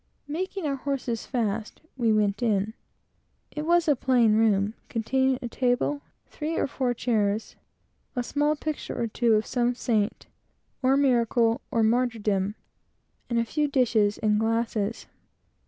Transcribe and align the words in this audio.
Making 0.27 0.65
our 0.65 0.77
horses 0.77 1.27
fast, 1.27 1.79
we 1.95 2.11
went 2.11 2.41
in. 2.41 2.73
It 3.51 3.67
was 3.67 3.87
a 3.87 3.95
plain 3.95 4.33
room, 4.35 4.73
containing 4.89 5.37
a 5.43 5.47
table, 5.47 6.01
three 6.25 6.57
or 6.57 6.65
four 6.65 6.95
chairs, 6.95 7.55
a 8.15 8.23
small 8.23 8.55
picture 8.55 8.99
or 8.99 9.05
two 9.05 9.33
of 9.35 9.45
some 9.45 9.75
saint, 9.75 10.25
or 10.81 10.97
miracle, 10.97 11.61
or 11.69 11.83
martyrdom, 11.83 12.55
and 13.29 13.37
a 13.37 13.45
few 13.45 13.67
dishes 13.67 14.17
and 14.17 14.39
glasses. 14.39 15.05